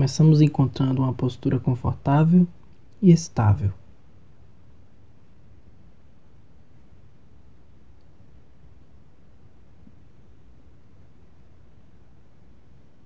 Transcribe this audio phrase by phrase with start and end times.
[0.00, 2.48] Começamos encontrando uma postura confortável
[3.02, 3.70] e estável.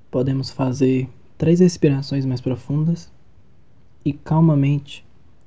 [0.08, 3.10] Podemos fazer três respirações mais profundas
[4.04, 5.04] e calmamente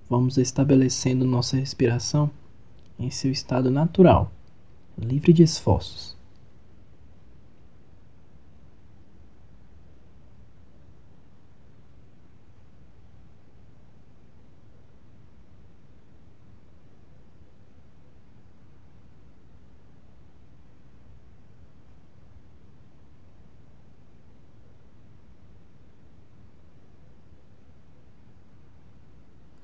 [0.10, 2.30] vamos estabelecendo nossa respiração
[3.00, 4.34] em seu estado natural,
[4.98, 6.17] livre de esforços.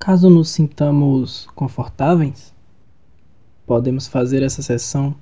[0.04, 2.54] Caso nos sintamos confortáveis,
[3.64, 5.16] podemos fazer essa sessão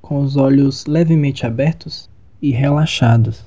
[0.00, 2.08] com os olhos levemente abertos
[2.40, 3.44] e relaxados.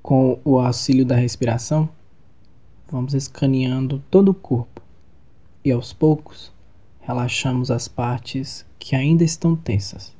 [0.00, 1.88] Com o auxílio da respiração,
[2.88, 4.80] vamos escaneando todo o corpo
[5.64, 6.52] e aos poucos
[7.00, 10.14] relaxamos as partes que ainda estão tensas.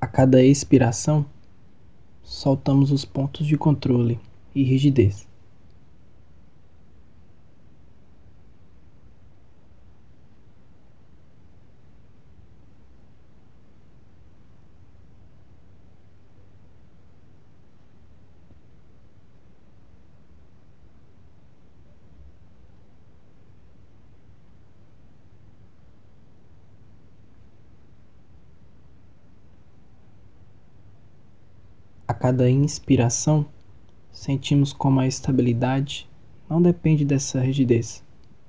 [0.00, 1.26] A cada expiração,
[2.22, 4.18] soltamos os pontos de controle
[4.54, 5.26] e rigidez.
[32.12, 33.46] A cada inspiração,
[34.10, 36.06] sentimos como a estabilidade
[36.46, 38.04] não depende dessa rigidez,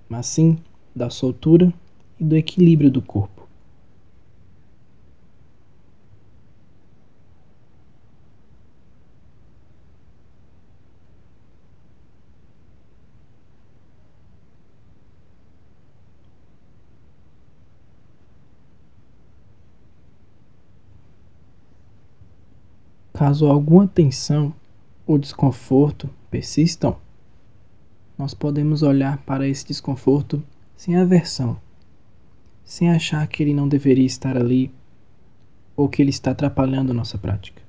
[0.09, 0.57] mas sim
[0.93, 1.73] da soltura
[2.19, 3.32] e do equilíbrio do corpo.
[23.23, 24.53] Caso alguma tensão
[25.07, 26.97] ou desconforto persistam,
[28.17, 30.43] nós podemos olhar para esse desconforto
[30.75, 31.57] sem aversão,
[32.65, 34.69] sem achar que ele não deveria estar ali
[35.73, 37.62] ou que ele está atrapalhando nossa prática.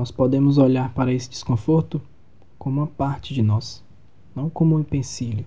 [0.00, 2.00] Nós podemos olhar para esse desconforto
[2.58, 3.84] como uma parte de nós,
[4.34, 5.44] não como um empecilho.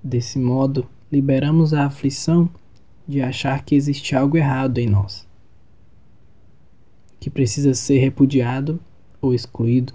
[0.00, 2.48] Desse modo, liberamos a aflição
[3.04, 5.26] de achar que existe algo errado em nós,
[7.18, 8.78] que precisa ser repudiado
[9.20, 9.92] ou excluído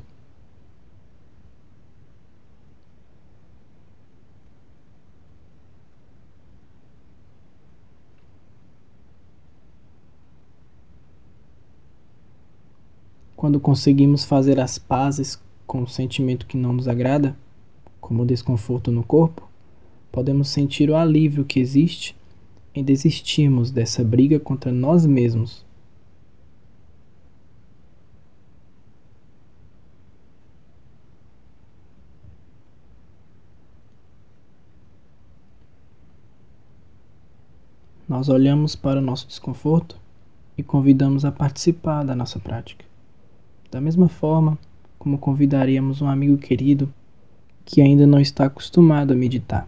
[13.44, 15.38] Quando conseguimos fazer as pazes
[15.68, 17.36] com o sentimento que não nos agrada,
[18.00, 19.50] como o desconforto no corpo,
[20.10, 22.16] podemos sentir o alívio que existe
[22.74, 25.66] em desistirmos dessa briga contra nós mesmos.
[38.08, 40.00] Nós olhamos para o nosso desconforto
[40.58, 42.93] e convidamos a participar da nossa prática.
[43.74, 44.56] Da mesma forma
[45.00, 46.94] como convidaríamos um amigo querido
[47.66, 49.68] que ainda não está acostumado a meditar.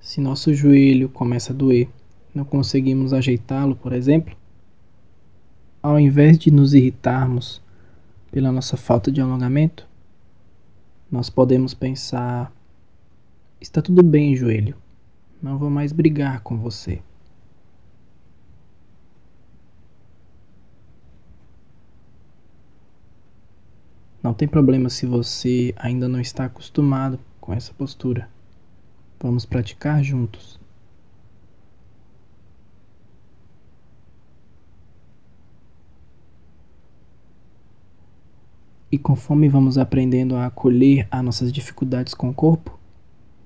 [0.00, 1.88] Se nosso joelho começa a doer,
[2.32, 4.36] não conseguimos ajeitá-lo, por exemplo,
[5.82, 7.60] ao invés de nos irritarmos
[8.30, 9.89] pela nossa falta de alongamento,
[11.10, 12.52] nós podemos pensar:
[13.60, 14.76] Está tudo bem, joelho.
[15.42, 17.02] Não vou mais brigar com você.
[24.22, 28.28] Não tem problema se você ainda não está acostumado com essa postura.
[29.18, 30.59] Vamos praticar juntos.
[38.92, 42.78] E conforme vamos aprendendo a acolher as nossas dificuldades com o corpo,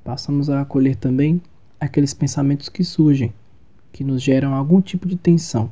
[0.02, 1.40] passamos a acolher também
[1.78, 3.32] aqueles pensamentos que surgem,
[3.92, 5.70] que nos geram algum tipo de tensão,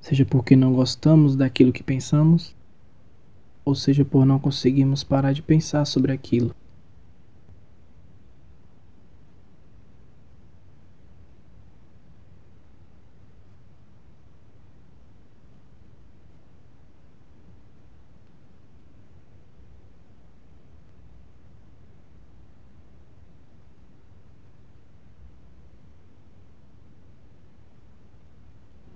[0.00, 2.54] seja porque não gostamos daquilo que pensamos,
[3.64, 6.54] ou seja por não conseguirmos parar de pensar sobre aquilo.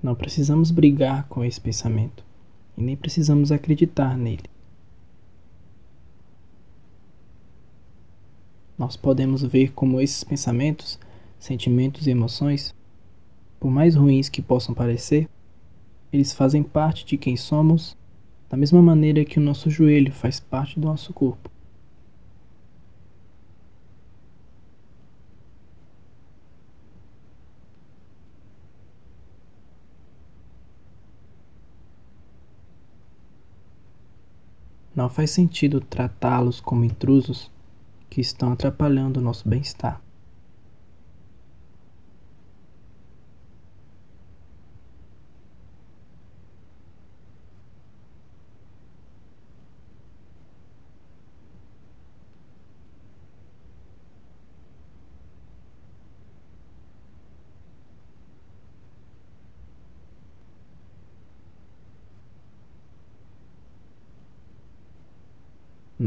[0.02, 2.24] Não precisamos brigar com esse pensamento
[2.76, 4.44] e nem precisamos acreditar nele.
[8.78, 10.98] Nós podemos ver como esses pensamentos,
[11.38, 12.74] sentimentos e emoções,
[13.58, 15.28] por mais ruins que possam parecer,
[16.10, 17.94] eles fazem parte de quem somos,
[18.48, 21.50] da mesma maneira que o nosso joelho faz parte do nosso corpo.
[35.00, 37.50] Não faz sentido tratá-los como intrusos
[38.10, 39.98] que estão atrapalhando o nosso bem-estar.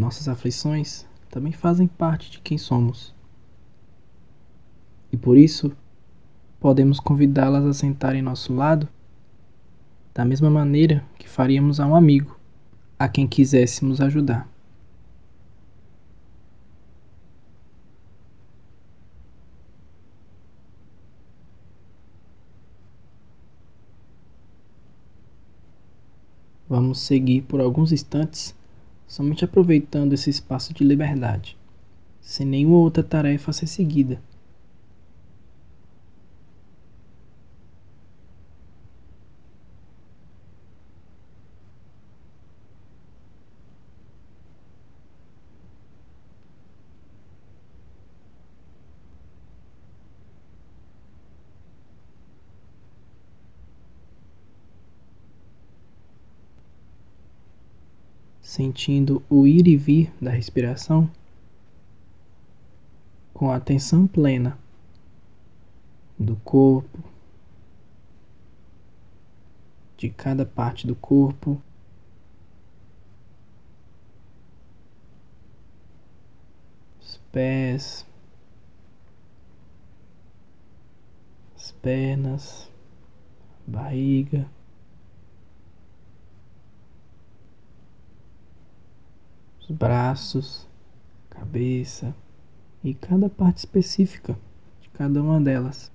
[0.03, 3.15] Nossas aflições também fazem parte de quem somos.
[5.09, 5.71] E por isso,
[6.59, 8.89] podemos convidá-las a sentar em nosso lado
[10.13, 12.37] da mesma maneira que faríamos a um amigo,
[12.99, 14.45] a quem quiséssemos ajudar.
[26.67, 28.53] Vamos seguir por alguns instantes
[29.13, 31.55] somente aproveitando esse espaço de liberdade,
[32.19, 34.19] sem nenhuma outra tarefa a ser seguida.
[58.53, 61.09] Sentindo o ir e vir da respiração
[63.33, 64.59] com atenção plena
[66.19, 67.03] do corpo,
[69.97, 71.59] de cada parte do corpo.
[77.01, 78.05] Os pés,
[81.55, 82.69] as pernas,
[83.65, 84.47] barriga.
[89.63, 90.67] Os braços,
[91.29, 92.13] cabeça
[92.83, 94.37] e cada parte específica
[94.81, 95.91] de cada uma delas.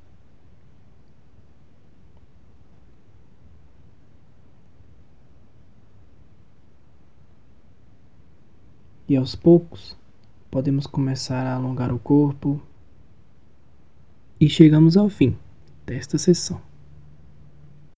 [9.06, 9.96] E aos poucos
[10.50, 12.60] podemos começar a alongar o corpo
[14.40, 15.36] e chegamos ao fim
[15.86, 16.67] desta sessão.